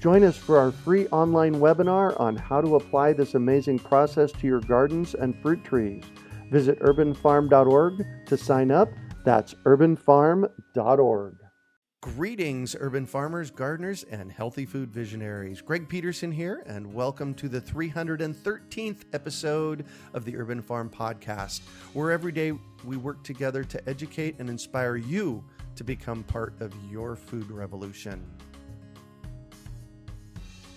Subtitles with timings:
[0.00, 4.46] Join us for our free online webinar on how to apply this amazing process to
[4.46, 6.04] your gardens and fruit trees.
[6.52, 8.88] Visit urbanfarm.org to sign up.
[9.24, 11.36] That's urbanfarm.org.
[12.00, 15.60] Greetings, urban farmers, gardeners, and healthy food visionaries.
[15.60, 21.62] Greg Peterson here, and welcome to the 313th episode of the Urban Farm Podcast,
[21.94, 22.52] where every day
[22.84, 25.42] we work together to educate and inspire you
[25.74, 28.24] to become part of your food revolution.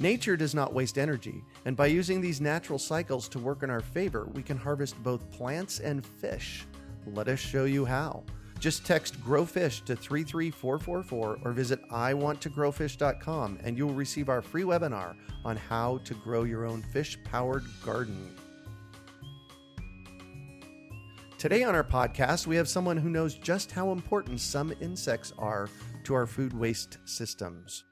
[0.01, 3.81] Nature does not waste energy, and by using these natural cycles to work in our
[3.81, 6.65] favor, we can harvest both plants and fish.
[7.05, 8.23] Let us show you how.
[8.57, 14.63] Just text Grow Fish to 33444 or visit iwanttogrowfish.com and you will receive our free
[14.63, 18.35] webinar on how to grow your own fish powered garden.
[21.37, 25.69] Today on our podcast, we have someone who knows just how important some insects are
[26.05, 27.83] to our food waste systems.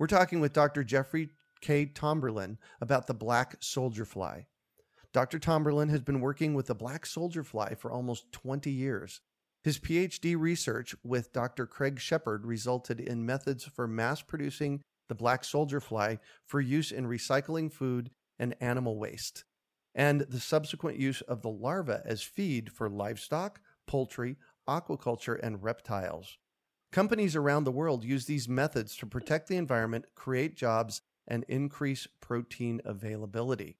[0.00, 0.82] We're talking with Dr.
[0.82, 1.28] Jeffrey
[1.60, 1.86] K.
[1.86, 4.46] Tomberlin about the black soldier fly.
[5.12, 5.38] Dr.
[5.38, 9.20] Tomberlin has been working with the black soldier fly for almost 20 years.
[9.62, 11.66] His PhD research with Dr.
[11.66, 17.04] Craig Sheppard resulted in methods for mass producing the black soldier fly for use in
[17.06, 19.44] recycling food and animal waste,
[19.94, 24.36] and the subsequent use of the larva as feed for livestock, poultry,
[24.68, 26.38] aquaculture, and reptiles.
[26.92, 32.08] Companies around the world use these methods to protect the environment, create jobs, and increase
[32.20, 33.78] protein availability.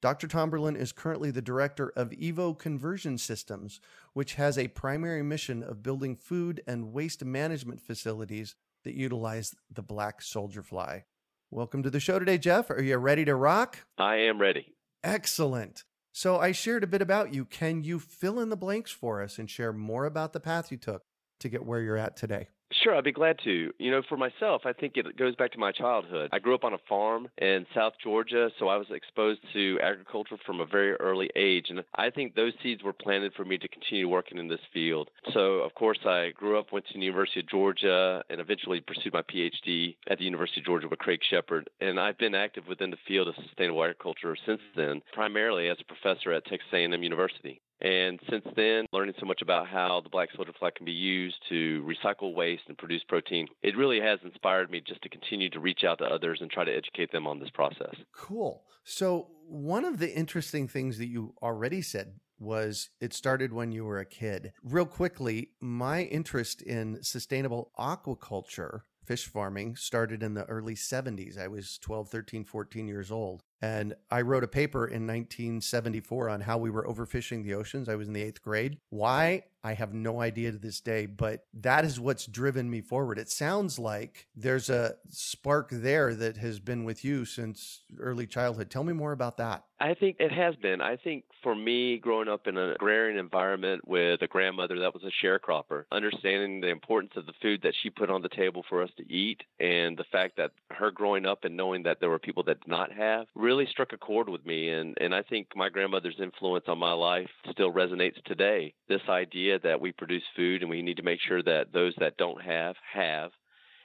[0.00, 0.28] Dr.
[0.28, 3.80] Tomberlin is currently the director of Evo Conversion Systems,
[4.12, 9.82] which has a primary mission of building food and waste management facilities that utilize the
[9.82, 11.04] black soldier fly.
[11.50, 12.70] Welcome to the show today, Jeff.
[12.70, 13.86] Are you ready to rock?
[13.98, 14.76] I am ready.
[15.02, 15.82] Excellent.
[16.12, 17.44] So, I shared a bit about you.
[17.44, 20.76] Can you fill in the blanks for us and share more about the path you
[20.78, 21.02] took
[21.40, 22.48] to get where you're at today?
[22.82, 23.72] Sure, I'd be glad to.
[23.78, 26.28] You know, for myself, I think it goes back to my childhood.
[26.32, 30.36] I grew up on a farm in South Georgia, so I was exposed to agriculture
[30.44, 31.66] from a very early age.
[31.70, 35.10] And I think those seeds were planted for me to continue working in this field.
[35.32, 39.14] So, of course, I grew up, went to the University of Georgia, and eventually pursued
[39.14, 41.70] my PhD at the University of Georgia with Craig Sheppard.
[41.80, 45.84] And I've been active within the field of sustainable agriculture since then, primarily as a
[45.84, 47.60] professor at Texas A&M University.
[47.80, 51.36] And since then, learning so much about how the black soldier fly can be used
[51.48, 55.60] to recycle waste and produce protein, it really has inspired me just to continue to
[55.60, 57.94] reach out to others and try to educate them on this process.
[58.12, 58.64] Cool.
[58.84, 63.84] So, one of the interesting things that you already said was it started when you
[63.84, 64.52] were a kid.
[64.62, 71.38] Real quickly, my interest in sustainable aquaculture fish farming started in the early 70s.
[71.38, 73.42] I was 12, 13, 14 years old.
[73.60, 77.88] And I wrote a paper in 1974 on how we were overfishing the oceans.
[77.88, 78.78] I was in the eighth grade.
[78.90, 79.44] Why?
[79.64, 83.18] I have no idea to this day, but that is what's driven me forward.
[83.18, 88.70] It sounds like there's a spark there that has been with you since early childhood.
[88.70, 89.64] Tell me more about that.
[89.80, 90.80] I think it has been.
[90.80, 95.04] I think for me, growing up in an agrarian environment with a grandmother that was
[95.04, 98.82] a sharecropper, understanding the importance of the food that she put on the table for
[98.82, 102.18] us to eat, and the fact that her growing up and knowing that there were
[102.18, 104.68] people that did not have really struck a chord with me.
[104.70, 108.74] And, and I think my grandmother's influence on my life still resonates today.
[108.88, 112.16] This idea that we produce food and we need to make sure that those that
[112.16, 113.30] don't have, have.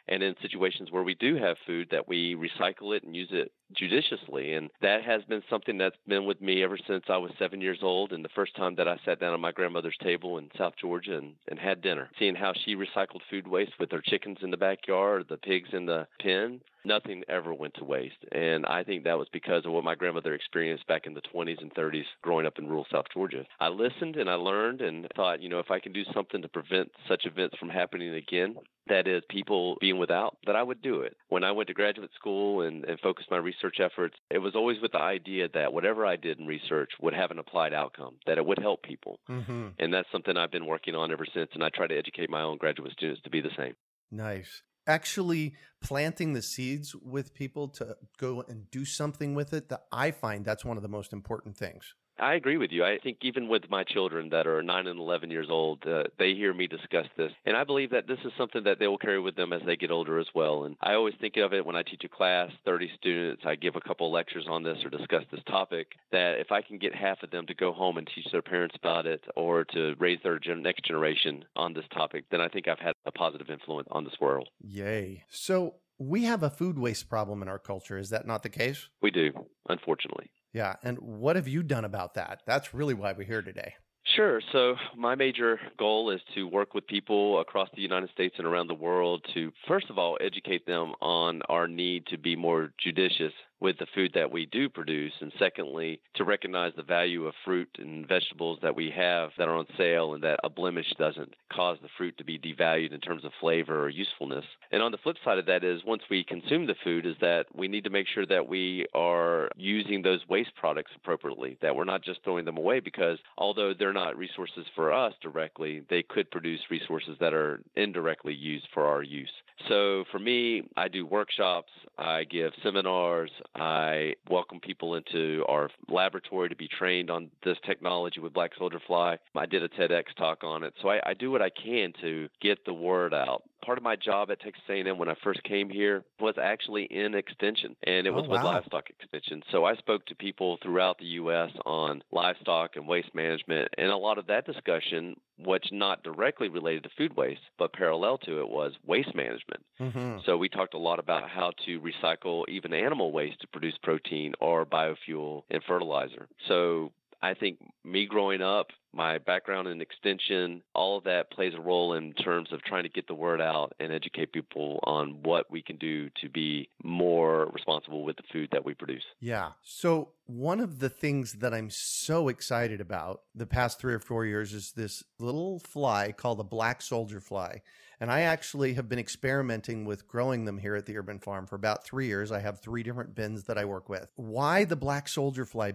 [0.09, 3.53] And in situations where we do have food, that we recycle it and use it
[3.73, 4.53] judiciously.
[4.53, 7.79] And that has been something that's been with me ever since I was seven years
[7.81, 8.11] old.
[8.11, 11.17] And the first time that I sat down at my grandmother's table in South Georgia
[11.17, 14.57] and, and had dinner, seeing how she recycled food waste with her chickens in the
[14.57, 18.25] backyard, the pigs in the pen, nothing ever went to waste.
[18.31, 21.61] And I think that was because of what my grandmother experienced back in the 20s
[21.61, 23.45] and 30s growing up in rural South Georgia.
[23.59, 26.47] I listened and I learned and thought, you know, if I can do something to
[26.47, 28.55] prevent such events from happening again,
[28.87, 31.15] that is people being without, that I would do it.
[31.29, 34.81] When I went to graduate school and, and focused my research efforts, it was always
[34.81, 38.37] with the idea that whatever I did in research would have an applied outcome, that
[38.37, 39.19] it would help people.
[39.29, 39.67] Mm-hmm.
[39.79, 41.49] And that's something I've been working on ever since.
[41.53, 43.75] And I try to educate my own graduate students to be the same.
[44.11, 44.61] Nice.
[44.85, 50.11] Actually, planting the seeds with people to go and do something with it, that I
[50.11, 51.93] find that's one of the most important things.
[52.19, 52.83] I agree with you.
[52.83, 56.33] I think even with my children that are 9 and 11 years old, uh, they
[56.33, 57.31] hear me discuss this.
[57.45, 59.75] And I believe that this is something that they will carry with them as they
[59.75, 60.65] get older as well.
[60.65, 63.75] And I always think of it when I teach a class, 30 students, I give
[63.75, 66.93] a couple of lectures on this or discuss this topic, that if I can get
[66.93, 70.19] half of them to go home and teach their parents about it or to raise
[70.23, 73.87] their gen- next generation on this topic, then I think I've had a positive influence
[73.91, 74.49] on this world.
[74.61, 75.23] Yay.
[75.29, 77.97] So we have a food waste problem in our culture.
[77.97, 78.87] Is that not the case?
[79.01, 79.31] We do,
[79.69, 80.29] unfortunately.
[80.53, 80.75] Yeah.
[80.83, 82.41] And what have you done about that?
[82.45, 83.73] That's really why we're here today.
[84.15, 84.41] Sure.
[84.51, 88.67] So, my major goal is to work with people across the United States and around
[88.67, 93.31] the world to, first of all, educate them on our need to be more judicious
[93.63, 97.69] with the food that we do produce, and secondly, to recognize the value of fruit
[97.79, 101.77] and vegetables that we have that are on sale and that a blemish doesn't cause
[101.81, 104.43] the fruit to be devalued in terms of flavor or usefulness.
[104.73, 107.45] And on the flip side of that is once we consume the food is that
[107.55, 111.85] we need to make sure that we are using those waste products appropriately, that we're
[111.85, 116.29] not just throwing them away because although they're not resources for us directly, they could
[116.31, 119.31] produce resources that are indirectly used for our use.
[119.67, 126.49] So for me, I do workshops, I give seminars, I welcome people into our laboratory
[126.49, 129.17] to be trained on this technology with Black Soldier Fly.
[129.35, 130.73] I did a TEDx talk on it.
[130.81, 133.95] So I, I do what I can to get the word out part of my
[133.95, 138.11] job at Texas A&M when I first came here was actually in extension, and it
[138.11, 139.43] was Oh, with livestock extension.
[139.51, 141.51] So I spoke to people throughout the U.S.
[141.65, 146.83] on livestock and waste management, and a lot of that discussion, which not directly related
[146.83, 149.63] to food waste, but parallel to it, was waste management.
[149.79, 150.17] Mm-hmm.
[150.25, 154.33] So we talked a lot about how to recycle even animal waste to produce protein
[154.39, 156.27] or biofuel and fertilizer.
[156.47, 156.91] So
[157.23, 161.93] I think me growing up, my background in extension, all of that plays a role
[161.93, 165.61] in terms of trying to get the word out and educate people on what we
[165.61, 169.03] can do to be more responsible with the food that we produce.
[169.21, 169.51] Yeah.
[169.61, 174.25] So, one of the things that I'm so excited about the past three or four
[174.25, 177.61] years is this little fly called the black soldier fly.
[178.01, 181.55] And I actually have been experimenting with growing them here at the urban farm for
[181.55, 182.33] about three years.
[182.33, 184.11] I have three different bins that I work with.
[184.17, 185.73] Why the black soldier fly?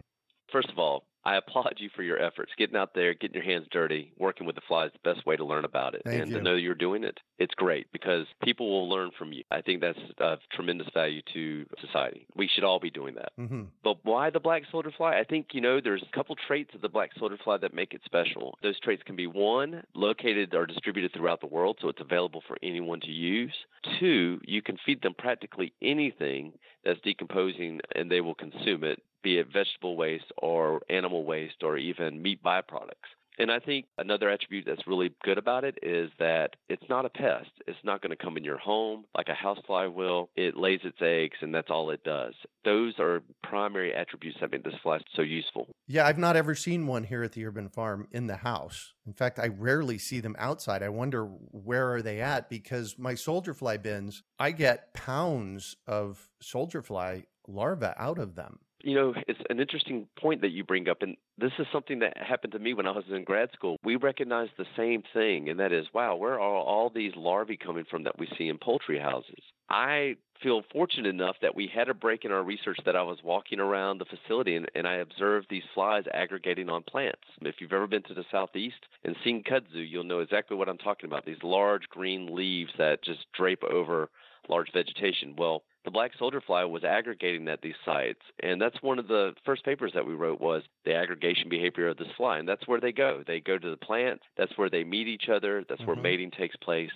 [0.53, 2.53] First of all, I applaud you for your efforts.
[2.57, 5.37] Getting out there, getting your hands dirty, working with the fly is the best way
[5.37, 6.03] to learn about it.
[6.05, 6.39] Thank and you.
[6.39, 9.45] to know you're doing it, it's great because people will learn from you.
[9.51, 12.27] I think that's of tremendous value to society.
[12.35, 13.33] We should all be doing that.
[13.39, 13.65] Mm-hmm.
[13.85, 15.19] But why the black soldier fly?
[15.19, 17.95] I think, you know, there's a couple traits of the black soldier fly that make
[17.95, 18.59] it special.
[18.63, 22.57] Those traits can be one, located or distributed throughout the world, so it's available for
[22.63, 23.55] anyone to use.
[24.01, 26.53] Two, you can feed them practically anything
[26.85, 31.77] that's decomposing and they will consume it, be it vegetable waste or animal waste or
[31.77, 33.15] even meat byproducts.
[33.39, 37.09] And I think another attribute that's really good about it is that it's not a
[37.09, 37.51] pest.
[37.69, 40.29] It's not going to come in your home like a housefly will.
[40.35, 42.35] It lays its eggs and that's all it does.
[42.65, 45.69] Those are primary attributes that make this fly so useful.
[45.87, 48.93] Yeah, I've not ever seen one here at the urban farm in the house.
[49.07, 50.83] In fact, I rarely see them outside.
[50.83, 56.29] I wonder where are they at because my soldier fly bins, I get pounds of
[56.41, 58.59] soldier fly larvae out of them.
[58.83, 62.17] You know, it's an interesting point that you bring up, and this is something that
[62.17, 63.77] happened to me when I was in grad school.
[63.85, 67.85] We recognized the same thing, and that is, wow, where are all these larvae coming
[67.91, 69.43] from that we see in poultry houses?
[69.69, 73.19] I feel fortunate enough that we had a break in our research that I was
[73.25, 77.21] walking around the facility and, and I observed these flies aggregating on plants.
[77.43, 80.79] If you've ever been to the southeast and seen kudzu, you'll know exactly what I'm
[80.79, 81.27] talking about.
[81.27, 84.09] These large green leaves that just drape over
[84.49, 85.35] large vegetation.
[85.37, 89.33] Well, the black soldier fly was aggregating at these sites, and that's one of the
[89.47, 92.79] first papers that we wrote was the aggregation behavior of this fly, and that's where
[92.79, 93.25] they go.
[93.27, 94.21] They go to the plant.
[94.37, 95.65] That's where they meet each other.
[95.67, 96.03] That's where Mhm.
[96.03, 96.93] mating takes place.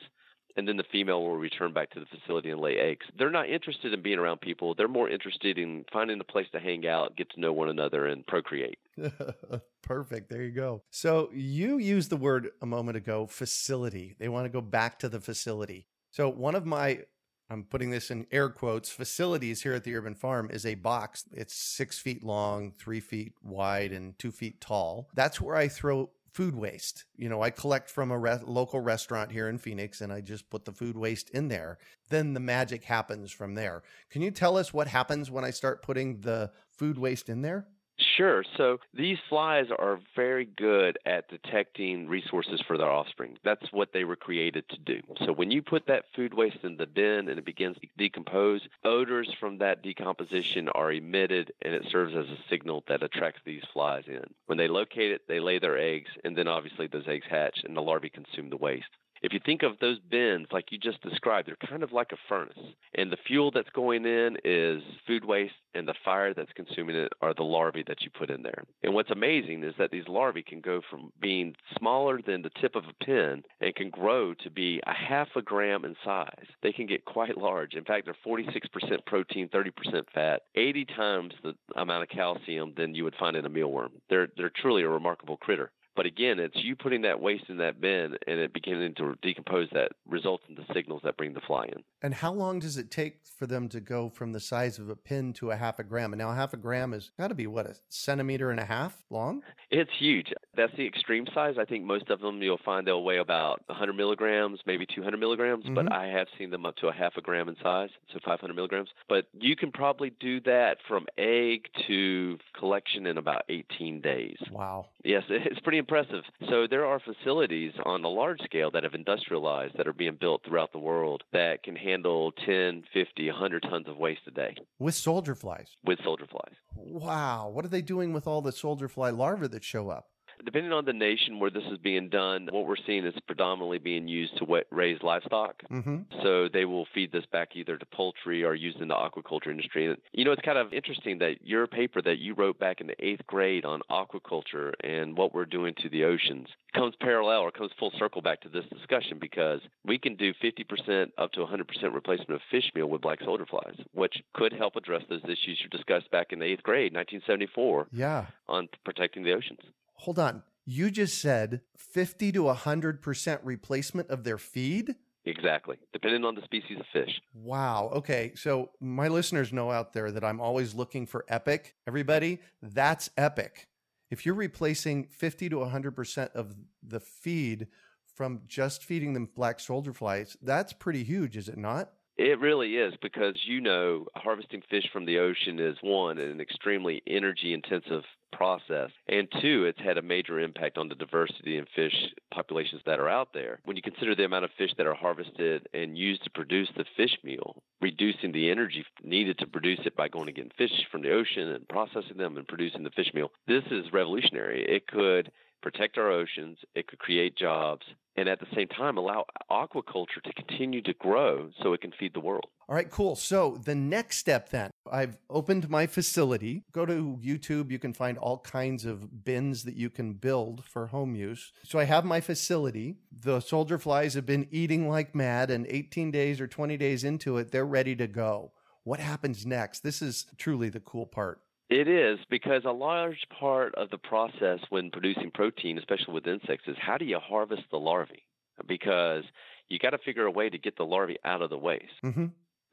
[0.57, 3.07] And then the female will return back to the facility and lay eggs.
[3.17, 4.75] They're not interested in being around people.
[4.75, 8.07] They're more interested in finding a place to hang out, get to know one another,
[8.07, 8.78] and procreate.
[9.83, 10.28] Perfect.
[10.28, 10.83] There you go.
[10.90, 14.14] So you used the word a moment ago, facility.
[14.19, 15.87] They want to go back to the facility.
[16.11, 17.05] So one of my
[17.52, 21.25] I'm putting this in air quotes, facilities here at the urban farm is a box.
[21.32, 25.11] It's six feet long, three feet wide, and two feet tall.
[25.14, 27.04] That's where I throw food waste.
[27.14, 30.49] You know, I collect from a re- local restaurant here in Phoenix and I just
[30.49, 31.78] put the food waste in there.
[32.09, 33.82] Then the magic happens from there.
[34.09, 37.66] Can you tell us what happens when I start putting the food waste in there?
[37.99, 38.43] Sure.
[38.57, 43.39] So these flies are very good at detecting resources for their offspring.
[43.45, 45.01] That's what they were created to do.
[45.25, 48.63] So when you put that food waste in the bin and it begins to decompose,
[48.85, 53.63] odors from that decomposition are emitted and it serves as a signal that attracts these
[53.73, 54.25] flies in.
[54.47, 57.77] When they locate it, they lay their eggs and then obviously those eggs hatch and
[57.77, 58.85] the larvae consume the waste.
[59.23, 62.17] If you think of those bins like you just described, they're kind of like a
[62.29, 62.59] furnace.
[62.95, 67.12] And the fuel that's going in is food waste, and the fire that's consuming it
[67.23, 68.64] are the larvae that you put in there.
[68.83, 72.75] And what's amazing is that these larvae can go from being smaller than the tip
[72.75, 76.47] of a pin and can grow to be a half a gram in size.
[76.62, 77.75] They can get quite large.
[77.75, 79.71] In fact, they're 46% protein, 30%
[80.12, 83.91] fat, 80 times the amount of calcium than you would find in a mealworm.
[84.11, 85.71] They're they're truly a remarkable critter.
[85.95, 89.69] But again, it's you putting that waste in that bin and it beginning to decompose
[89.73, 91.83] that results in the signals that bring the fly in.
[92.03, 94.97] And how long does it take for them to go from the size of a
[94.97, 96.13] pin to a half a gram?
[96.13, 98.97] And now half a gram is got to be what a centimeter and a half
[99.11, 99.43] long.
[99.71, 100.33] It's huge.
[100.57, 101.55] That's the extreme size.
[101.59, 105.65] I think most of them you'll find they'll weigh about 100 milligrams, maybe 200 milligrams.
[105.65, 105.75] Mm-hmm.
[105.75, 108.55] But I have seen them up to a half a gram in size, so 500
[108.55, 108.89] milligrams.
[109.09, 114.37] But you can probably do that from egg to collection in about 18 days.
[114.51, 114.87] Wow.
[115.05, 116.23] Yes, it's pretty impressive.
[116.49, 120.43] So there are facilities on a large scale that have industrialized that are being built
[120.45, 124.55] throughout the world that can handle 10, 50, 100 tons of waste a day.
[124.79, 125.67] With soldier flies?
[125.85, 126.55] With soldier flies.
[126.77, 127.51] Wow.
[127.53, 130.12] What are they doing with all the soldier fly larvae that show up?
[130.45, 134.09] Depending on the nation where this is being done, what we're seeing is predominantly being
[134.09, 135.63] used to raise livestock.
[135.71, 135.99] Mm-hmm.
[136.23, 139.87] So they will feed this back either to poultry or used in the aquaculture industry.
[139.87, 142.87] And, you know, it's kind of interesting that your paper that you wrote back in
[142.87, 147.51] the eighth grade on aquaculture and what we're doing to the oceans comes parallel or
[147.51, 151.65] comes full circle back to this discussion because we can do 50% up to 100%
[151.95, 155.69] replacement of fish meal with black soldier flies, which could help address those issues you
[155.71, 158.27] discussed back in the eighth grade, 1974, yeah.
[158.49, 159.61] on protecting the oceans
[160.02, 160.42] hold on.
[160.64, 164.97] You just said 50 to 100% replacement of their feed?
[165.25, 167.21] Exactly, depending on the species of fish.
[167.32, 167.90] Wow.
[167.94, 168.32] Okay.
[168.35, 171.76] So, my listeners know out there that I'm always looking for epic.
[171.87, 173.68] Everybody, that's epic.
[174.11, 177.68] If you're replacing 50 to 100% of the feed
[178.14, 181.92] from just feeding them black soldier flies, that's pretty huge, is it not?
[182.19, 187.02] It really is because you know harvesting fish from the ocean is one an extremely
[187.07, 188.02] energy intensive
[188.33, 191.95] process and two it's had a major impact on the diversity in fish
[192.33, 193.61] populations that are out there.
[193.64, 196.85] When you consider the amount of fish that are harvested and used to produce the
[196.97, 201.02] fish meal reducing the energy needed to produce it by going and getting fish from
[201.02, 204.64] the ocean and processing them and producing the fish meal this is revolutionary.
[204.64, 205.31] It could
[205.62, 210.33] protect our oceans, it could create jobs, and at the same time allow aquaculture to
[210.35, 212.47] continue to grow so it can feed the world.
[212.69, 213.16] All right, cool.
[213.16, 216.64] So the next step then, I've opened my facility.
[216.73, 220.88] Go to YouTube, you can find all kinds of bins that you can build for
[220.88, 221.52] home use.
[221.64, 222.97] So I have my facility.
[223.11, 227.38] The soldier flies have been eating like mad, and 18 days or 20 days into
[227.38, 228.52] it, they're ready to go.
[228.85, 229.81] What happens next?
[229.81, 231.40] This is truly the cool part.
[231.73, 236.69] It is because a large part of the process when producing protein, especially with insects,
[236.69, 238.25] is how do you harvest the larvae?
[238.69, 239.25] Because
[239.71, 241.95] you got to figure a way to get the larvae out of the waste.
[242.05, 242.26] Mm-hmm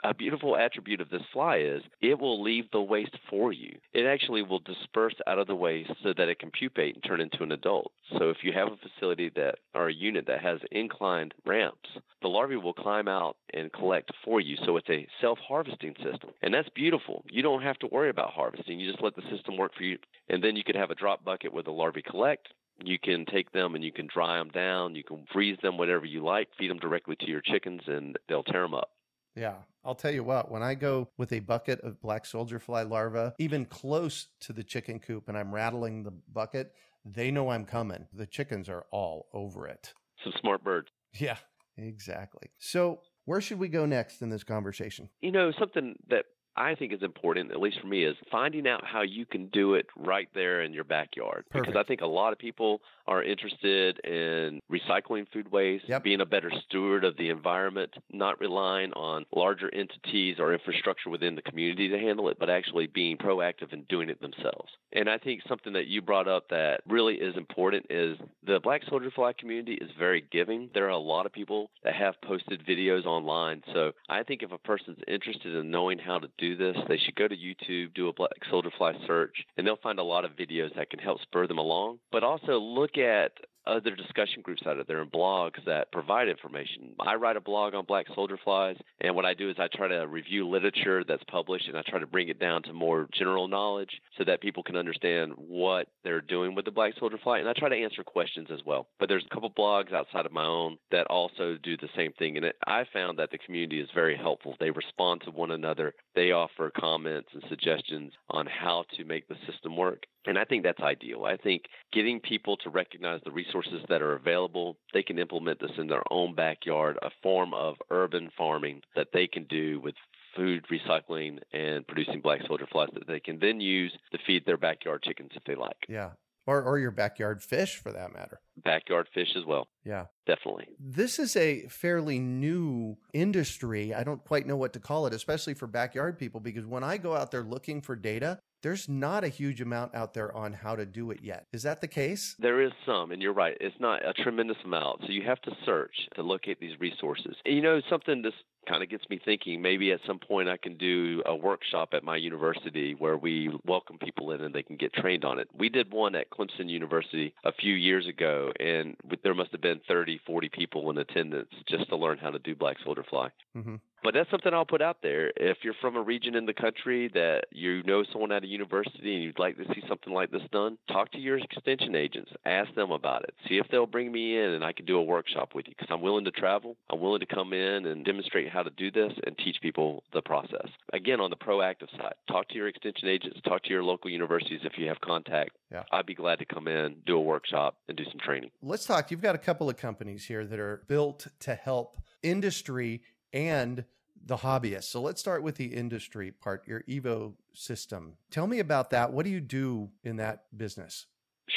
[0.04, 3.78] a beautiful attribute of this fly is it will leave the waste for you.
[3.94, 7.22] It actually will disperse out of the waste so that it can pupate and turn
[7.22, 7.92] into an adult.
[8.18, 11.90] So if you have a facility that or a unit that has inclined ramps,
[12.22, 14.58] the larvae will climb out and collect for you.
[14.66, 16.32] So it's a self-harvesting system.
[16.42, 17.24] And that's beautiful.
[17.30, 18.80] You don't have to worry about harvesting.
[18.80, 19.98] You just let the system work for you.
[20.30, 22.50] And then you could have a drop bucket where the larvae collect
[22.84, 24.96] you can take them and you can dry them down.
[24.96, 26.48] You can freeze them, whatever you like.
[26.58, 28.92] Feed them directly to your chickens, and they'll tear them up.
[29.40, 29.56] Yeah.
[29.86, 33.32] I'll tell you what, when I go with a bucket of black soldier fly larvae,
[33.40, 36.74] even close to the chicken coop, and I'm rattling the bucket,
[37.06, 38.06] they know I'm coming.
[38.14, 39.94] The chickens are all over it.
[40.24, 40.90] Some smart birds.
[41.14, 41.38] Yeah,
[41.78, 42.50] exactly.
[42.60, 45.10] So, where should we go next in this conversation?
[45.22, 46.26] You know, something that
[46.60, 49.76] I think is important, at least for me, is finding out how you can do
[49.76, 51.46] it right there in your backyard.
[51.50, 51.68] Perfect.
[51.68, 56.04] Because I think a lot of people are interested in recycling food waste, yep.
[56.04, 61.34] being a better steward of the environment, not relying on larger entities or infrastructure within
[61.34, 64.70] the community to handle it, but actually being proactive and doing it themselves.
[64.94, 68.82] And I think something that you brought up that really is important is the Black
[68.90, 70.70] Soldier Fly community is very giving.
[70.74, 73.64] There are a lot of people that have posted videos online.
[73.74, 77.16] So I think if a person's interested in knowing how to do this, they should
[77.16, 80.32] go to YouTube, do a black soldier fly search, and they'll find a lot of
[80.32, 82.00] videos that can help spur them along.
[82.12, 83.32] But also look at
[83.70, 86.94] other discussion groups out there and blogs that provide information.
[87.00, 89.88] I write a blog on black soldier flies, and what I do is I try
[89.88, 93.48] to review literature that's published and I try to bring it down to more general
[93.48, 97.40] knowledge so that people can understand what they're doing with the black soldier fly.
[97.40, 98.88] And I try to answer questions as well.
[99.00, 102.38] But there's a couple blogs outside of my own that also do the same thing.
[102.38, 104.56] And it, I found that the community is very helpful.
[104.60, 109.36] They respond to one another, they offer comments and suggestions on how to make the
[109.50, 110.06] system work.
[110.26, 111.26] And I think that's ideal.
[111.26, 115.72] I think getting people to recognize the resources that are available, they can implement this
[115.78, 119.96] in their own backyard, a form of urban farming that they can do with
[120.36, 124.58] food recycling and producing black soldier flies that they can then use to feed their
[124.58, 125.78] backyard chickens if they like.
[125.88, 126.12] Yeah.
[126.46, 128.40] Or, or your backyard fish for that matter.
[128.64, 129.68] Backyard fish as well.
[129.86, 130.06] Yeah.
[130.26, 130.68] Definitely.
[130.80, 133.94] This is a fairly new industry.
[133.94, 136.98] I don't quite know what to call it, especially for backyard people, because when I
[136.98, 140.76] go out there looking for data, there's not a huge amount out there on how
[140.76, 141.48] to do it yet.
[141.52, 142.36] Is that the case?
[142.40, 143.58] There is some, and you're right.
[143.60, 145.02] It's not a tremendous amount.
[145.02, 147.36] So you have to search to locate these resources.
[147.46, 148.34] And you know, something this
[148.68, 152.04] kind of gets me thinking maybe at some point I can do a workshop at
[152.04, 155.48] my university where we welcome people in and they can get trained on it.
[155.58, 159.82] We did one at Clemson University a few years ago, and there must have been
[159.88, 163.30] 30, 40 people in attendance just to learn how to do black soldier fly.
[163.56, 163.76] Mm-hmm.
[164.04, 165.32] But that's something I'll put out there.
[165.36, 169.14] If you're from a region in the country that you know someone at a university
[169.14, 172.32] and you'd like to see something like this done, talk to your extension agents.
[172.46, 173.34] Ask them about it.
[173.48, 175.92] See if they'll bring me in and I can do a workshop with you because
[175.92, 176.78] I'm willing to travel.
[176.90, 180.22] I'm willing to come in and demonstrate how to do this and teach people the
[180.22, 180.68] process.
[180.92, 184.60] Again, on the proactive side, talk to your extension agents, talk to your local universities
[184.64, 185.52] if you have contact.
[185.72, 185.84] Yeah.
[185.94, 188.52] I'd be glad to come in, do a workshop, and do some training.
[188.62, 189.12] Let's talk.
[189.12, 193.02] You've got a couple of companies here that are built to help industry
[193.32, 193.86] and
[194.26, 194.84] the hobbyists.
[194.84, 198.18] So let's start with the industry part, your Evo system.
[198.30, 199.14] Tell me about that.
[199.14, 201.06] What do you do in that business?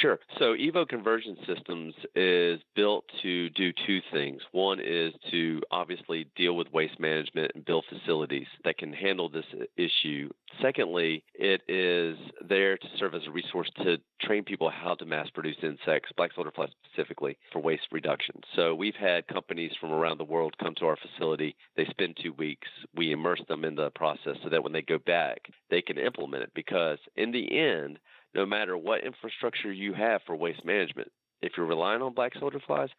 [0.01, 0.19] Sure.
[0.39, 4.41] So Evo Conversion Systems is built to do two things.
[4.51, 9.45] One is to obviously deal with waste management and build facilities that can handle this
[9.77, 10.29] issue.
[10.61, 15.29] Secondly, it is there to serve as a resource to train people how to mass
[15.29, 18.35] produce insects, black soldier flies specifically, for waste reduction.
[18.55, 21.55] So we've had companies from around the world come to our facility.
[21.75, 22.67] They spend two weeks.
[22.95, 26.43] We immerse them in the process so that when they go back, they can implement
[26.43, 27.99] it because in the end,
[28.35, 31.11] no matter what infrastructure you have for waste management,
[31.41, 32.89] if you're relying on black soldier flies,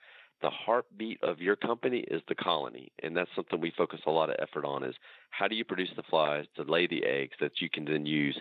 [0.43, 2.93] the heartbeat of your company is the colony.
[3.03, 4.95] And that's something we focus a lot of effort on is
[5.31, 8.39] how do you produce the flies to lay the eggs that you can then use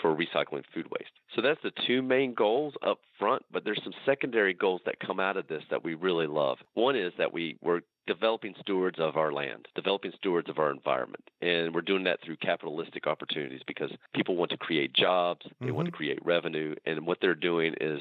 [0.00, 3.92] for recycling food waste so that's the two main goals up front but there's some
[4.06, 7.56] secondary goals that come out of this that we really love one is that we
[7.62, 12.18] we're developing stewards of our land developing stewards of our environment and we're doing that
[12.24, 15.76] through capitalistic opportunities because people want to create jobs they mm-hmm.
[15.76, 18.00] want to create revenue and what they're doing is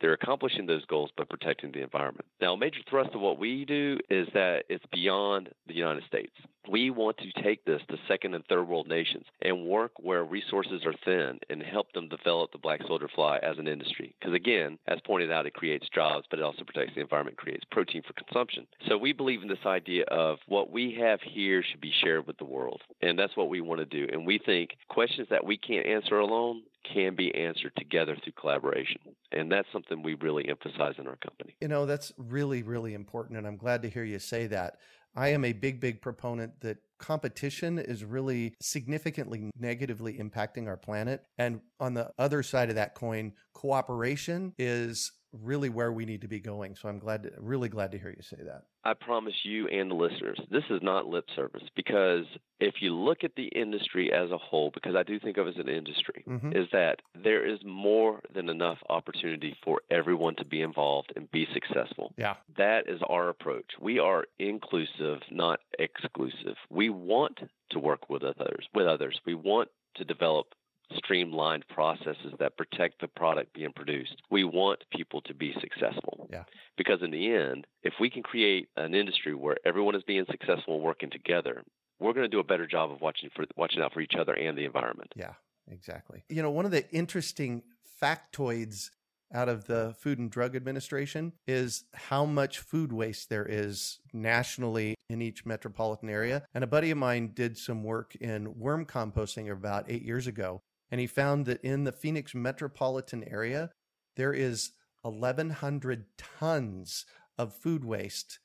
[0.00, 2.26] they're accomplishing those goals by protecting the environment.
[2.40, 6.32] Now, a major thrust of what we do is that it's beyond the United States.
[6.68, 10.82] We want to take this to second and third world nations and work where resources
[10.84, 14.14] are thin and help them develop the black soldier fly as an industry.
[14.20, 17.64] Because again, as pointed out, it creates jobs, but it also protects the environment, creates
[17.70, 18.66] protein for consumption.
[18.88, 22.36] So we believe in this idea of what we have here should be shared with
[22.38, 22.82] the world.
[23.00, 24.06] And that's what we want to do.
[24.12, 26.62] And we think questions that we can't answer alone,
[26.92, 29.00] can be answered together through collaboration.
[29.32, 31.56] And that's something we really emphasize in our company.
[31.60, 33.38] You know, that's really, really important.
[33.38, 34.76] And I'm glad to hear you say that.
[35.16, 41.24] I am a big, big proponent that competition is really significantly negatively impacting our planet.
[41.38, 46.28] And on the other side of that coin, cooperation is really where we need to
[46.28, 46.74] be going.
[46.74, 48.64] So I'm glad, to, really glad to hear you say that.
[48.84, 52.24] I promise you and the listeners, this is not lip service because
[52.58, 55.50] if you look at the industry as a whole, because I do think of it
[55.50, 56.52] as an industry, mm-hmm.
[56.52, 61.46] is that there is more than enough opportunity for everyone to be involved and be
[61.52, 62.12] successful.
[62.16, 62.34] Yeah.
[62.56, 63.72] That is our approach.
[63.80, 66.56] We are inclusive, not exclusive.
[66.70, 67.40] We want
[67.70, 69.20] to work with others, with others.
[69.26, 70.46] We want to develop
[70.96, 74.22] streamlined processes that protect the product being produced.
[74.30, 76.28] We want people to be successful.
[76.30, 76.44] Yeah.
[76.76, 80.74] Because in the end, if we can create an industry where everyone is being successful
[80.74, 81.62] and working together,
[81.98, 84.32] we're going to do a better job of watching for watching out for each other
[84.34, 85.12] and the environment.
[85.14, 85.34] Yeah,
[85.70, 86.24] exactly.
[86.28, 87.62] You know, one of the interesting
[88.02, 88.90] factoids
[89.32, 94.96] out of the Food and Drug Administration is how much food waste there is nationally
[95.08, 96.42] in each metropolitan area.
[96.54, 100.62] And a buddy of mine did some work in worm composting about eight years ago
[100.90, 103.70] and he found that in the Phoenix metropolitan area,
[104.16, 104.72] there is
[105.02, 106.04] 1,100
[106.38, 107.06] tons
[107.38, 108.38] of food waste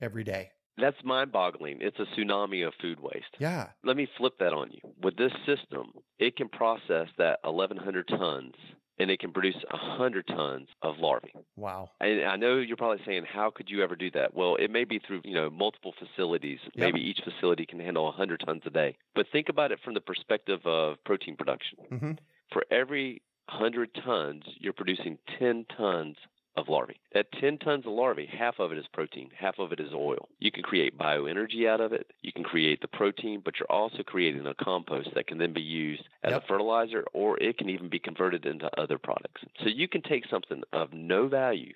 [0.00, 0.50] every day.
[0.76, 1.78] That's mind boggling.
[1.80, 3.36] It's a tsunami of food waste.
[3.38, 3.68] Yeah.
[3.84, 4.80] Let me flip that on you.
[5.02, 8.54] With this system, it can process that 1,100 tons
[9.00, 11.32] and it can produce 100 tons of larvae.
[11.56, 11.90] Wow.
[12.00, 14.34] And I know you're probably saying, how could you ever do that?
[14.34, 16.58] Well, it may be through, you know, multiple facilities.
[16.74, 16.74] Yep.
[16.76, 18.96] Maybe each facility can handle 100 tons a day.
[19.14, 21.78] But think about it from the perspective of protein production.
[21.90, 22.12] Mm-hmm.
[22.52, 26.16] For every 100 tons, you're producing 10 tons
[26.56, 27.00] of larvae.
[27.14, 30.28] At 10 tons of larvae, half of it is protein, half of it is oil.
[30.38, 32.06] You can create bioenergy out of it.
[32.22, 35.60] You can create the protein, but you're also creating a compost that can then be
[35.60, 36.42] used as yep.
[36.42, 39.42] a fertilizer or it can even be converted into other products.
[39.62, 41.72] So you can take something of no value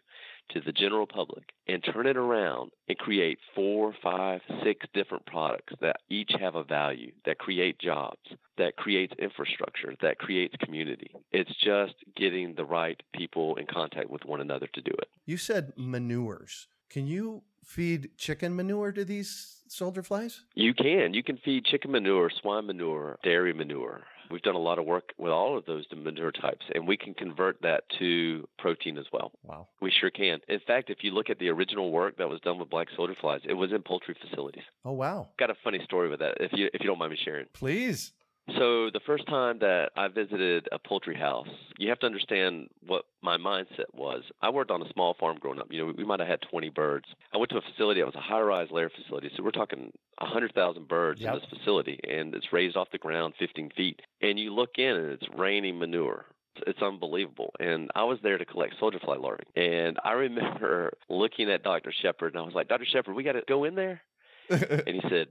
[0.51, 5.75] to the general public and turn it around and create four, five, six different products
[5.81, 8.21] that each have a value, that create jobs,
[8.59, 11.11] that creates infrastructure, that creates community.
[11.33, 15.09] It's just getting the right people in contact with one another to do it.
[15.25, 16.69] You said manures.
[16.91, 20.45] Can you feed chicken manure to these soldier flies?
[20.55, 21.15] You can.
[21.15, 24.05] You can feed chicken manure, swine manure, dairy manure.
[24.31, 27.15] We've done a lot of work with all of those manure types, and we can
[27.15, 29.33] convert that to protein as well.
[29.43, 29.69] Wow.
[29.81, 30.41] We sure can.
[30.49, 33.15] In fact, if you look at the original work that was done with black soldier
[33.21, 34.65] flies, it was in poultry facilities.
[34.85, 35.29] Oh, wow.
[35.39, 37.47] Got a funny story with that, if you if you don't mind me sharing.
[37.53, 38.13] Please.
[38.59, 43.07] So the first time that I visited a poultry house, you have to understand what
[43.23, 44.23] my mindset was.
[44.43, 45.69] I worked on a small farm growing up.
[45.71, 47.07] You know, we might have had 20 birds.
[47.33, 48.01] I went to a facility.
[48.01, 49.31] It was a high-rise layer facility.
[49.35, 51.35] So we're talking 100,000 birds yep.
[51.35, 54.01] in this facility, and it's raised off the ground 15 feet.
[54.21, 56.27] And you look in, and it's raining manure.
[56.67, 57.53] It's unbelievable.
[57.59, 59.45] And I was there to collect soldier fly larvae.
[59.57, 61.93] And I remember looking at Dr.
[62.03, 62.85] Sheppard, and I was like, Dr.
[62.85, 64.03] Sheppard, we got to go in there.
[64.51, 65.29] and he said,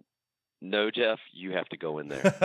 [0.63, 2.23] no, Jeff, you have to go in there.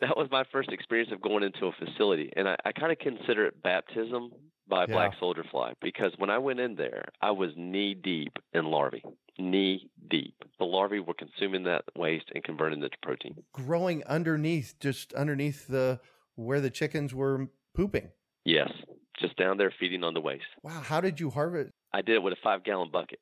[0.00, 2.32] that was my first experience of going into a facility.
[2.34, 4.32] And I, I kind of consider it baptism
[4.66, 4.94] by yeah.
[4.94, 9.04] black soldier fly because when I went in there, I was knee deep in larvae.
[9.38, 10.34] Knee deep.
[10.58, 13.34] The larvae were consuming that waste and converting it to protein.
[13.52, 16.00] Growing underneath, just underneath the
[16.36, 18.08] where the chickens were pooping.
[18.46, 18.70] Yes,
[19.20, 20.44] just down there feeding on the waste.
[20.62, 21.70] Wow, how did you harvest?
[21.92, 23.20] I did it with a five gallon bucket.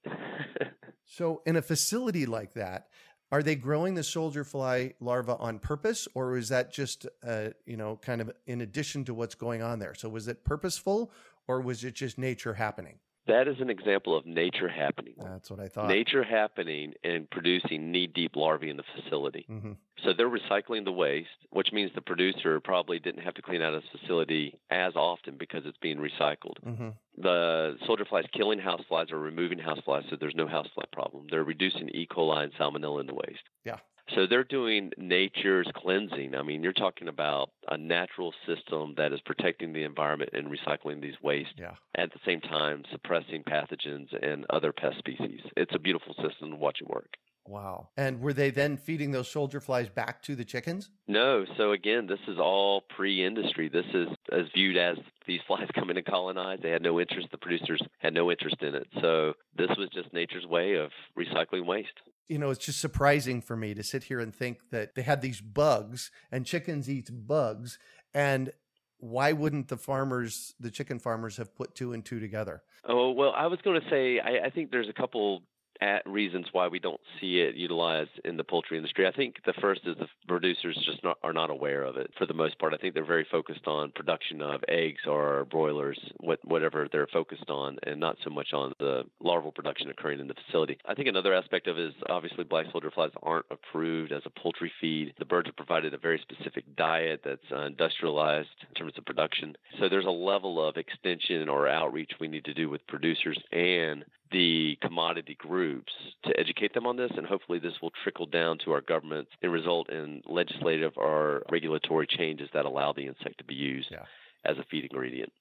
[1.05, 2.87] so, in a facility like that,
[3.33, 7.79] are they growing the soldier fly larva on purpose, or is that just, uh, you
[7.79, 9.95] know, kind of in addition to what's going on there?
[9.95, 11.11] So was it purposeful,
[11.49, 12.99] or was it just nature happening?
[13.27, 15.15] That is an example of nature happening.
[15.17, 15.89] That's what I thought.
[15.89, 19.47] Nature happening and producing knee deep larvae in the facility.
[19.49, 19.73] Mm-hmm.
[20.05, 23.75] So they're recycling the waste, which means the producer probably didn't have to clean out
[23.75, 26.59] his facility as often because it's being recycled.
[26.67, 26.89] Mm-hmm.
[27.19, 31.27] The soldier flies killing houseflies or removing houseflies, so there's no housefly problem.
[31.31, 32.09] They're reducing E.
[32.11, 33.45] coli and salmonella in the waste.
[33.65, 33.77] Yeah.
[34.15, 36.35] So they're doing nature's cleansing.
[36.35, 41.01] I mean, you're talking about a natural system that is protecting the environment and recycling
[41.01, 41.75] these wastes yeah.
[41.97, 45.41] at the same time suppressing pathogens and other pest species.
[45.57, 47.17] It's a beautiful system to watch it work.
[47.47, 47.89] Wow.
[47.97, 50.91] And were they then feeding those soldier flies back to the chickens?
[51.09, 51.45] No.
[51.57, 53.69] So again, this is all pre-industry.
[53.69, 56.61] This is as viewed as these flies come in and colonize.
[56.63, 57.29] They had no interest.
[57.31, 58.87] The producers had no interest in it.
[59.01, 61.89] So this was just nature's way of recycling waste.
[62.29, 65.21] You know, it's just surprising for me to sit here and think that they had
[65.21, 67.79] these bugs and chickens eat bugs
[68.15, 68.53] and
[68.99, 72.63] why wouldn't the farmers, the chicken farmers, have put two and two together?
[72.89, 75.43] Oh well, I was going to say I, I think there's a couple
[75.83, 79.05] at reasons why we don't see it utilized in the poultry industry.
[79.05, 82.25] I think the first is the producers just not, are not aware of it for
[82.25, 82.73] the most part.
[82.73, 87.51] I think they're very focused on production of eggs or broilers, what, whatever they're focused
[87.51, 90.79] on, and not so much on the larval production occurring in the facility.
[90.87, 94.41] I think another aspect of it is obviously black soldier flies aren't approved as a
[94.41, 95.15] poultry feed.
[95.19, 99.57] The birds are provided a very specific diet that's uh, industrialized in terms of production.
[99.81, 104.05] So there's a level of extension or outreach we need to do with producers and
[104.33, 105.93] the commodity groups
[106.25, 109.53] to educate them on this, and hopefully this will trickle down to our governments and
[109.53, 114.05] result in legislative or regulatory changes that allow the insect to be used yeah.
[114.45, 115.33] as a feed ingredient.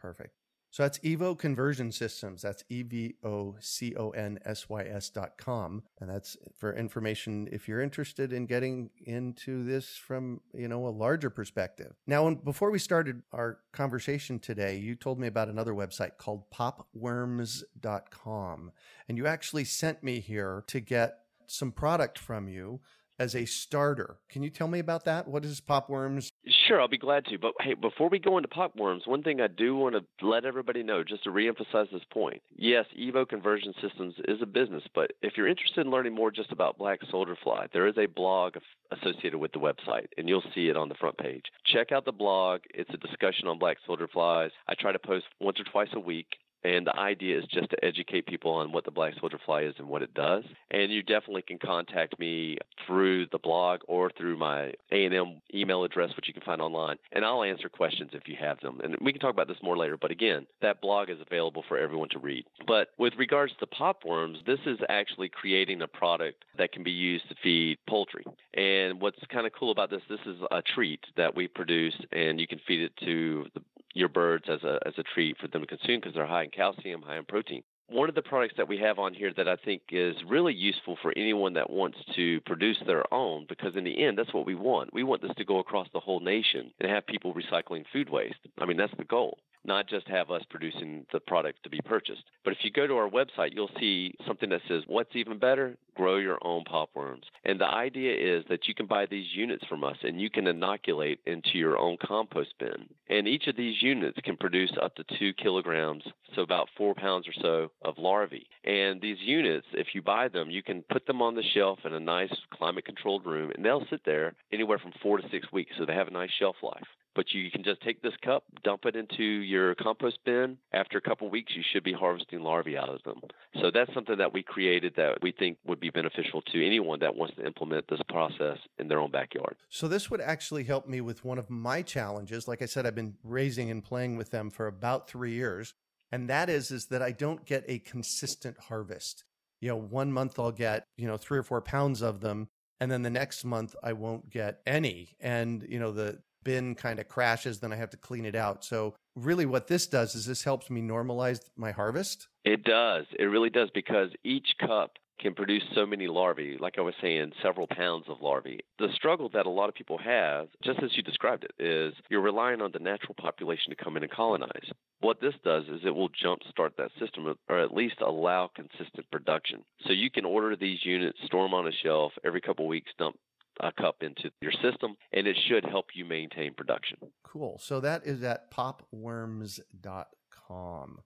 [0.00, 0.30] Perfect.
[0.74, 2.42] So that's Evo Conversion Systems.
[2.42, 5.84] That's E V O C O N S Y S dot com.
[6.00, 10.88] And that's for information if you're interested in getting into this from, you know, a
[10.88, 11.94] larger perspective.
[12.08, 18.72] Now, before we started our conversation today, you told me about another website called popworms.com.
[19.08, 22.80] And you actually sent me here to get some product from you
[23.18, 24.18] as a starter.
[24.28, 25.28] Can you tell me about that?
[25.28, 26.30] What is Popworms?
[26.66, 27.38] Sure, I'll be glad to.
[27.38, 30.82] But hey, before we go into Popworms, one thing I do want to let everybody
[30.82, 32.42] know, just to reemphasize this point.
[32.56, 36.52] Yes, Evo Conversion Systems is a business, but if you're interested in learning more just
[36.52, 38.54] about black soldier fly, there is a blog
[38.90, 41.44] associated with the website, and you'll see it on the front page.
[41.66, 42.60] Check out the blog.
[42.72, 44.50] It's a discussion on black soldier flies.
[44.68, 46.26] I try to post once or twice a week.
[46.64, 49.74] And the idea is just to educate people on what the black soldier fly is
[49.78, 50.44] and what it does.
[50.70, 56.10] And you definitely can contact me through the blog or through my A&M email address,
[56.16, 56.96] which you can find online.
[57.12, 58.80] And I'll answer questions if you have them.
[58.82, 59.98] And we can talk about this more later.
[59.98, 62.44] But again, that blog is available for everyone to read.
[62.66, 67.28] But with regards to popworms, this is actually creating a product that can be used
[67.28, 68.24] to feed poultry.
[68.54, 72.40] And what's kind of cool about this, this is a treat that we produce, and
[72.40, 73.60] you can feed it to the
[73.94, 76.50] your birds as a as a treat for them to consume because they're high in
[76.50, 77.62] calcium, high in protein.
[77.88, 80.96] One of the products that we have on here that I think is really useful
[81.02, 84.54] for anyone that wants to produce their own, because in the end, that's what we
[84.54, 84.94] want.
[84.94, 88.38] We want this to go across the whole nation and have people recycling food waste.
[88.58, 92.24] I mean, that's the goal not just have us producing the product to be purchased.
[92.44, 95.76] But if you go to our website, you'll see something that says, What's even better?
[95.96, 97.22] Grow your own popworms.
[97.44, 100.46] And the idea is that you can buy these units from us and you can
[100.48, 102.88] inoculate into your own compost bin.
[103.08, 106.02] And each of these units can produce up to two kilograms,
[106.34, 108.48] so about four pounds or so of larvae.
[108.64, 111.94] And these units, if you buy them, you can put them on the shelf in
[111.94, 115.72] a nice climate controlled room and they'll sit there anywhere from four to six weeks.
[115.78, 118.84] So they have a nice shelf life but you can just take this cup, dump
[118.84, 120.58] it into your compost bin.
[120.72, 123.20] After a couple weeks, you should be harvesting larvae out of them.
[123.60, 127.14] So that's something that we created that we think would be beneficial to anyone that
[127.14, 129.56] wants to implement this process in their own backyard.
[129.68, 132.48] So this would actually help me with one of my challenges.
[132.48, 135.74] Like I said, I've been raising and playing with them for about three years.
[136.12, 139.24] And that is, is that I don't get a consistent harvest.
[139.60, 142.48] You know, one month I'll get, you know, three or four pounds of them
[142.80, 145.16] and then the next month I won't get any.
[145.20, 148.64] And you know the bin kind of crashes, then I have to clean it out.
[148.64, 152.28] So really what this does is this helps me normalize my harvest.
[152.44, 153.06] It does.
[153.18, 157.32] It really does because each cup can produce so many larvae, like I was saying,
[157.42, 158.60] several pounds of larvae.
[158.78, 162.20] The struggle that a lot of people have, just as you described it, is you're
[162.20, 164.68] relying on the natural population to come in and colonize.
[165.00, 169.62] What this does is it will jumpstart that system or at least allow consistent production.
[169.86, 172.90] So you can order these units, store them on a shelf, every couple of weeks
[172.98, 173.16] dump
[173.60, 176.98] a cup into your system, and it should help you maintain production.
[177.22, 177.58] Cool.
[177.62, 181.00] So that is at popworms.com.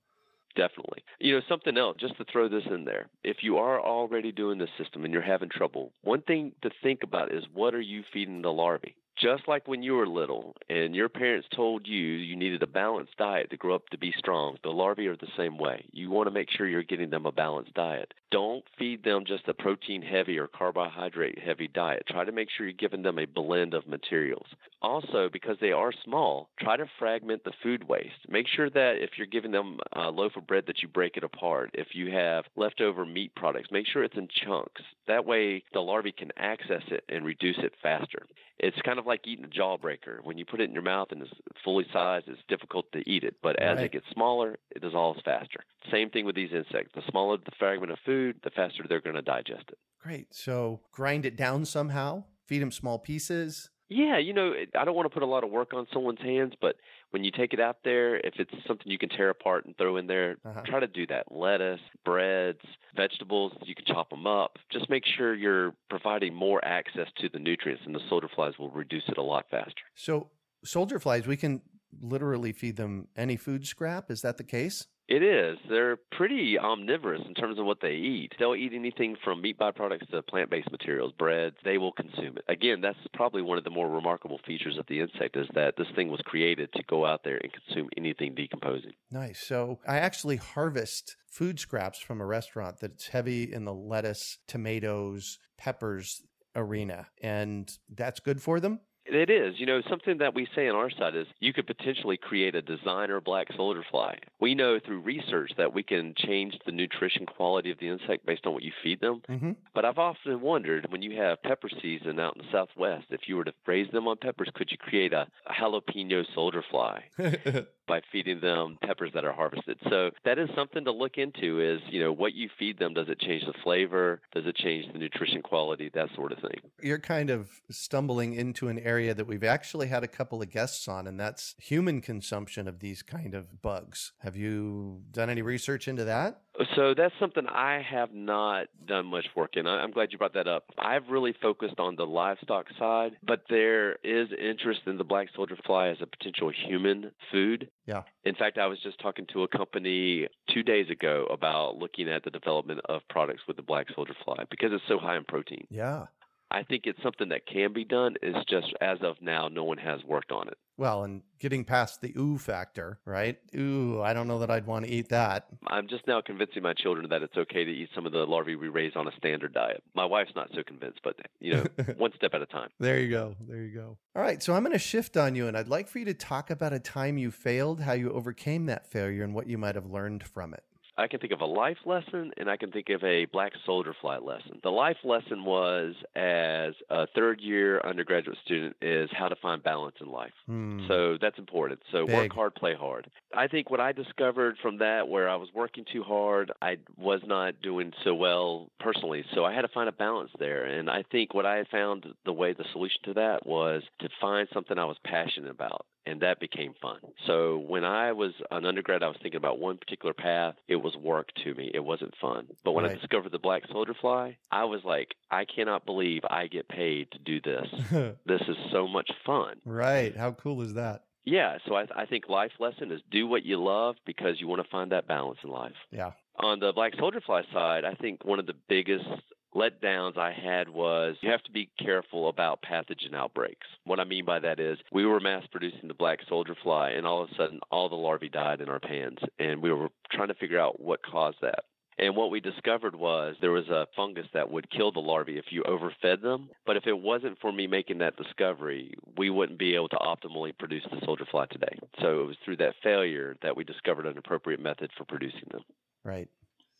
[0.56, 1.04] Definitely.
[1.20, 3.08] You know, something else, just to throw this in there.
[3.22, 7.04] If you are already doing this system and you're having trouble, one thing to think
[7.04, 8.96] about is what are you feeding the larvae?
[9.20, 13.16] Just like when you were little and your parents told you you needed a balanced
[13.16, 15.84] diet to grow up to be strong, the larvae are the same way.
[15.92, 18.14] You want to make sure you're getting them a balanced diet.
[18.30, 22.04] Don't feed them just a protein heavy or carbohydrate heavy diet.
[22.08, 24.46] Try to make sure you're giving them a blend of materials.
[24.82, 28.28] Also, because they are small, try to fragment the food waste.
[28.28, 31.24] Make sure that if you're giving them a loaf of bread that you break it
[31.24, 31.70] apart.
[31.74, 34.82] If you have leftover meat products, make sure it's in chunks.
[35.06, 38.26] That way the larvae can access it and reduce it faster.
[38.58, 40.22] It's kind of like eating a jawbreaker.
[40.22, 41.32] When you put it in your mouth and it's
[41.64, 43.36] fully sized, it's difficult to eat it.
[43.42, 43.86] But as right.
[43.86, 45.64] it gets smaller, it dissolves faster.
[45.90, 46.92] Same thing with these insects.
[46.94, 49.78] The smaller the fragment of food, the faster they're going to digest it.
[50.00, 50.34] Great.
[50.34, 53.70] So grind it down somehow, feed them small pieces.
[53.88, 56.52] Yeah, you know, I don't want to put a lot of work on someone's hands,
[56.60, 56.76] but
[57.10, 59.96] when you take it out there, if it's something you can tear apart and throw
[59.96, 60.62] in there, uh-huh.
[60.66, 61.32] try to do that.
[61.32, 62.60] Lettuce, breads,
[62.94, 64.58] vegetables, you can chop them up.
[64.70, 68.70] Just make sure you're providing more access to the nutrients, and the soldier flies will
[68.70, 69.72] reduce it a lot faster.
[69.94, 70.28] So,
[70.64, 71.62] soldier flies, we can
[72.02, 74.10] literally feed them any food scrap.
[74.10, 74.86] Is that the case?
[75.08, 75.56] It is.
[75.70, 78.34] They're pretty omnivorous in terms of what they eat.
[78.38, 81.54] They'll eat anything from meat byproducts to plant based materials, bread.
[81.64, 82.44] They will consume it.
[82.46, 85.86] Again, that's probably one of the more remarkable features of the insect is that this
[85.96, 88.92] thing was created to go out there and consume anything decomposing.
[89.10, 89.40] Nice.
[89.40, 95.38] So I actually harvest food scraps from a restaurant that's heavy in the lettuce, tomatoes,
[95.56, 96.22] peppers
[96.54, 98.80] arena, and that's good for them.
[99.10, 99.58] It is.
[99.58, 102.62] You know, something that we say on our side is you could potentially create a
[102.62, 104.18] designer black soldier fly.
[104.40, 108.46] We know through research that we can change the nutrition quality of the insect based
[108.46, 109.22] on what you feed them.
[109.28, 109.52] Mm-hmm.
[109.74, 113.36] But I've often wondered when you have pepper season out in the Southwest, if you
[113.36, 117.04] were to raise them on peppers, could you create a, a jalapeno soldier fly?
[117.88, 119.78] by feeding them peppers that are harvested.
[119.88, 123.08] So that is something to look into is, you know, what you feed them, does
[123.08, 124.20] it change the flavor?
[124.32, 125.90] Does it change the nutrition quality?
[125.94, 126.60] That sort of thing.
[126.82, 130.86] You're kind of stumbling into an area that we've actually had a couple of guests
[130.86, 134.12] on, and that's human consumption of these kind of bugs.
[134.18, 136.42] Have you done any research into that?
[136.58, 139.66] Uh, So that's something I have not done much work in.
[139.66, 140.64] I'm glad you brought that up.
[140.78, 145.56] I've really focused on the livestock side, but there is interest in the black soldier
[145.66, 147.68] fly as a potential human food.
[147.86, 148.02] Yeah.
[148.24, 152.22] In fact, I was just talking to a company two days ago about looking at
[152.22, 155.66] the development of products with the black soldier fly because it's so high in protein.
[155.70, 156.06] Yeah.
[156.50, 158.16] I think it's something that can be done.
[158.22, 160.56] It's just as of now, no one has worked on it.
[160.78, 163.36] Well, and getting past the ooh factor, right?
[163.56, 165.48] Ooh, I don't know that I'd want to eat that.
[165.66, 168.54] I'm just now convincing my children that it's okay to eat some of the larvae
[168.54, 169.82] we raise on a standard diet.
[169.94, 171.64] My wife's not so convinced, but you know,
[171.96, 172.70] one step at a time.
[172.78, 173.34] There you go.
[173.48, 173.98] There you go.
[174.14, 176.14] All right, so I'm going to shift on you, and I'd like for you to
[176.14, 179.74] talk about a time you failed, how you overcame that failure, and what you might
[179.74, 180.62] have learned from it.
[180.98, 183.94] I can think of a life lesson and I can think of a black soldier
[184.00, 184.58] fly lesson.
[184.64, 189.94] The life lesson was as a third year undergraduate student is how to find balance
[190.00, 190.32] in life.
[190.46, 190.80] Hmm.
[190.88, 191.80] So that's important.
[191.92, 192.16] So Big.
[192.16, 193.08] work hard, play hard.
[193.32, 197.20] I think what I discovered from that where I was working too hard, I was
[197.24, 199.24] not doing so well personally.
[199.34, 200.64] So I had to find a balance there.
[200.64, 204.48] And I think what I found the way the solution to that was to find
[204.52, 206.98] something I was passionate about and that became fun.
[207.26, 210.54] So when I was an undergrad, I was thinking about one particular path.
[210.66, 211.70] It was work to me.
[211.74, 212.46] It wasn't fun.
[212.64, 212.92] But when Right.
[212.92, 217.10] I discovered the black soldier fly, I was like, I cannot believe I get paid
[217.12, 217.66] to do this.
[218.26, 219.60] this is so much fun.
[219.64, 220.16] right.
[220.16, 221.04] How cool is that?
[221.24, 224.62] Yeah, so I, I think life lesson is do what you love because you want
[224.62, 225.74] to find that balance in life.
[225.90, 226.12] Yeah.
[226.40, 229.04] On the black soldier fly side, I think one of the biggest
[229.54, 233.66] letdowns I had was you have to be careful about pathogen outbreaks.
[233.84, 237.06] What I mean by that is we were mass producing the black soldier fly, and
[237.06, 240.28] all of a sudden all the larvae died in our pans, and we were trying
[240.28, 241.64] to figure out what caused that.
[241.98, 245.46] And what we discovered was there was a fungus that would kill the larvae if
[245.50, 246.48] you overfed them.
[246.64, 250.56] But if it wasn't for me making that discovery, we wouldn't be able to optimally
[250.56, 251.76] produce the soldier fly today.
[252.00, 255.62] So it was through that failure that we discovered an appropriate method for producing them.
[256.04, 256.28] Right.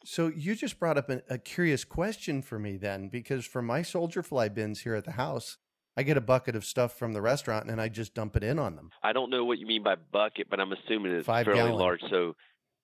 [0.05, 3.83] So you just brought up a, a curious question for me then, because for my
[3.83, 5.59] soldier fly bins here at the house,
[5.97, 8.59] I get a bucket of stuff from the restaurant and I just dump it in
[8.59, 8.91] on them.
[9.03, 11.75] I don't know what you mean by bucket, but I'm assuming it's Five fairly gallon.
[11.75, 12.01] large.
[12.09, 12.37] So,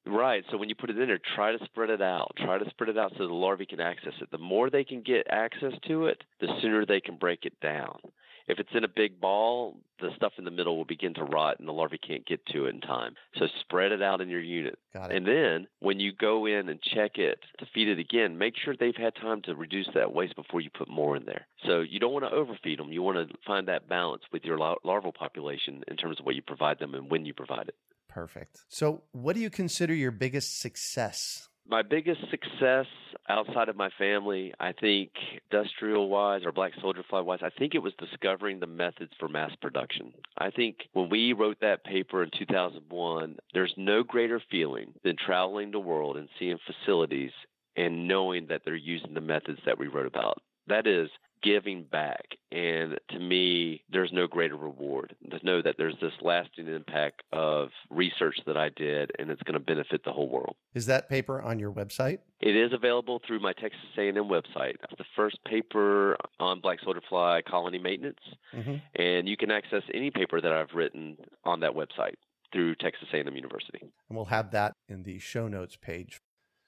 [0.05, 0.43] right.
[0.51, 2.33] So when you put it in there, try to spread it out.
[2.37, 4.31] Try to spread it out so the larvae can access it.
[4.33, 7.99] The more they can get access to it, the sooner they can break it down.
[8.47, 11.59] If it's in a big ball, the stuff in the middle will begin to rot
[11.59, 13.15] and the larvae can't get to it in time.
[13.37, 14.79] So spread it out in your unit.
[14.93, 15.17] Got it.
[15.17, 18.75] And then when you go in and check it to feed it again, make sure
[18.77, 21.47] they've had time to reduce that waste before you put more in there.
[21.67, 22.93] So you don't want to overfeed them.
[22.93, 26.35] You want to find that balance with your lar- larval population in terms of what
[26.35, 27.77] you provide them and when you provide it.
[28.09, 28.65] Perfect.
[28.69, 31.49] So, what do you consider your biggest success?
[31.67, 32.87] My biggest success
[33.29, 35.11] outside of my family, I think
[35.51, 39.29] industrial wise or black soldier fly wise, I think it was discovering the methods for
[39.29, 40.13] mass production.
[40.37, 45.71] I think when we wrote that paper in 2001, there's no greater feeling than traveling
[45.71, 47.33] the world and seeing facilities
[47.77, 50.43] and knowing that they're using the methods that we wrote about.
[50.67, 51.09] That is
[51.45, 52.25] giving back.
[52.51, 57.69] And to me, there's no greater reward to know that there's this lasting impact of
[57.91, 60.57] research that I did and it's going to benefit the whole world.
[60.75, 62.19] Is that paper on your website?
[62.41, 64.75] It is available through my Texas A&M website.
[64.83, 68.19] It's the first paper on black soldier fly colony maintenance,
[68.55, 68.77] Mm-hmm.
[69.03, 72.15] and you can access any paper that I've written on that website
[72.53, 73.81] through Texas A&M University.
[73.81, 76.21] And we'll have that in the show notes page.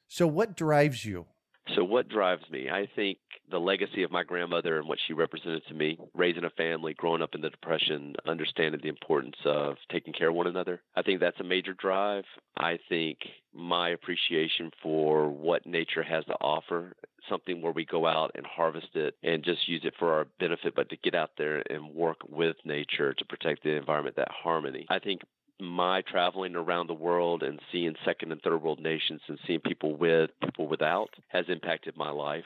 [0.09, 1.27] So, what drives you?
[1.75, 2.71] So, what drives me?
[2.71, 3.19] I think
[3.51, 7.23] the legacy of my grandmother and what she represented to me, raising a family, growing
[7.23, 10.81] up in the Depression, understanding the importance of taking care of one another.
[10.95, 12.25] I think that's a major drive.
[12.57, 13.19] I think
[13.53, 16.95] my appreciation for what nature has to offer,
[17.29, 20.75] something where we go out and harvest it and just use it for our benefit,
[20.75, 24.87] but to get out there and work with nature to protect the environment, that harmony.
[24.89, 25.23] I think
[25.61, 29.97] my traveling around the world and seeing second and third world nations and seeing people
[29.97, 32.45] with, people without, has impacted my life.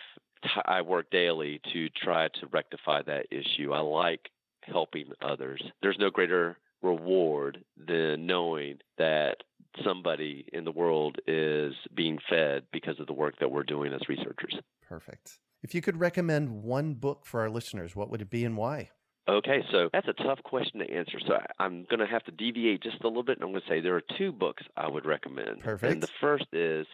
[0.65, 3.73] I work daily to try to rectify that issue.
[3.73, 4.31] I like
[4.63, 5.63] helping others.
[5.83, 9.37] There's no greater reward than knowing that
[9.85, 14.09] somebody in the world is being fed because of the work that we're doing as
[14.09, 14.57] researchers.
[14.89, 15.39] Perfect.
[15.63, 18.91] If you could recommend one book for our listeners, what would it be and why?
[19.29, 21.19] Okay, so that's a tough question to answer.
[21.27, 23.63] So I- I'm going to have to deviate just a little bit, and I'm going
[23.63, 25.61] to say there are two books I would recommend.
[25.61, 25.93] Perfect.
[25.93, 26.87] And the first is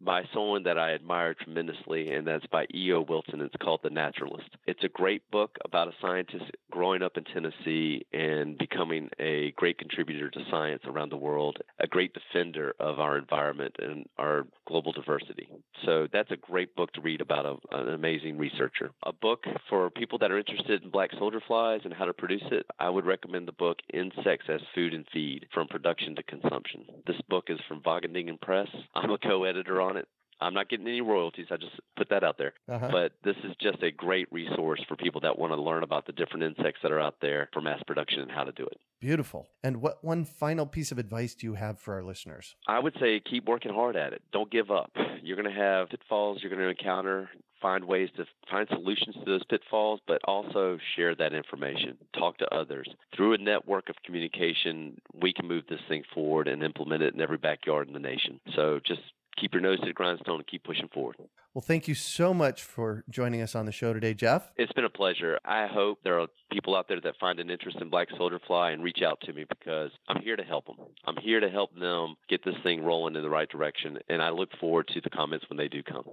[0.00, 3.02] by someone that I admire tremendously, and that's by E.O.
[3.08, 3.40] Wilson.
[3.40, 4.48] It's called The Naturalist.
[4.66, 9.78] It's a great book about a scientist growing up in Tennessee and becoming a great
[9.78, 14.92] contributor to science around the world, a great defender of our environment and our global
[14.92, 15.48] diversity.
[15.84, 18.90] So that's a great book to read about a, an amazing researcher.
[19.04, 22.44] A book for people that are interested in black soldier flies and how to produce
[22.50, 26.84] it, I would recommend the book Insects as Food and Feed From Production to Consumption.
[27.06, 28.68] This book is from Wageningen Press.
[28.94, 30.08] I'm a co editor on it.
[30.40, 31.46] I'm not getting any royalties.
[31.50, 32.54] I just put that out there.
[32.68, 32.88] Uh-huh.
[32.90, 36.12] But this is just a great resource for people that want to learn about the
[36.12, 38.78] different insects that are out there for mass production and how to do it.
[39.00, 39.48] Beautiful.
[39.62, 42.56] And what one final piece of advice do you have for our listeners?
[42.66, 44.22] I would say keep working hard at it.
[44.32, 44.92] Don't give up.
[45.22, 47.28] You're going to have pitfalls you're going to encounter.
[47.60, 51.98] Find ways to find solutions to those pitfalls, but also share that information.
[52.18, 52.88] Talk to others.
[53.14, 57.20] Through a network of communication, we can move this thing forward and implement it in
[57.20, 58.40] every backyard in the nation.
[58.56, 59.02] So just
[59.38, 61.16] keep your nose to the grindstone and keep pushing forward.
[61.54, 64.52] Well, thank you so much for joining us on the show today, Jeff.
[64.56, 65.38] It's been a pleasure.
[65.44, 68.70] I hope there are people out there that find an interest in black soldier fly
[68.70, 70.76] and reach out to me because I'm here to help them.
[71.06, 74.30] I'm here to help them get this thing rolling in the right direction, and I
[74.30, 76.04] look forward to the comments when they do come.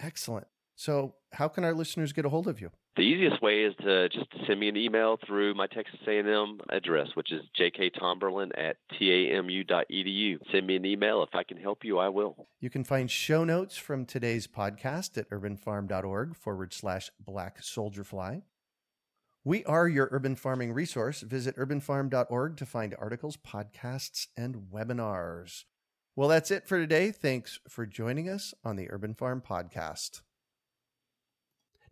[0.00, 0.48] Excellent.
[0.76, 2.70] So, how can our listeners get a hold of you?
[2.96, 7.08] The easiest way is to just send me an email through my Texas A&M address,
[7.14, 10.38] which is jktomberlin at tamu.edu.
[10.52, 11.24] Send me an email.
[11.24, 12.46] If I can help you, I will.
[12.60, 18.42] You can find show notes from today's podcast at urbanfarm.org forward slash black soldier fly.
[19.42, 21.20] We are your urban farming resource.
[21.20, 25.64] Visit urbanfarm.org to find articles, podcasts, and webinars.
[26.16, 27.10] Well, that's it for today.
[27.10, 30.20] Thanks for joining us on the Urban Farm Podcast.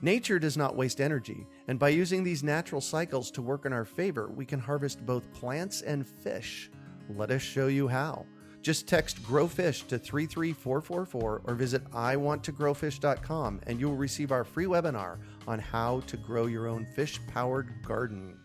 [0.05, 3.85] Nature does not waste energy, and by using these natural cycles to work in our
[3.85, 6.73] favor, we can harvest both plants and fish.
[7.09, 8.27] Let us show you how.
[8.63, 14.67] Just text Grow Fish to 33444 or visit iwanttogrowfish.com and you will receive our free
[14.67, 18.37] webinar on how to grow your own fish powered garden.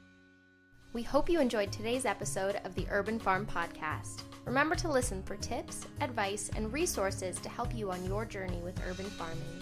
[0.93, 4.22] We hope you enjoyed today's episode of the Urban Farm Podcast.
[4.45, 8.82] Remember to listen for tips, advice, and resources to help you on your journey with
[8.88, 9.62] urban farming.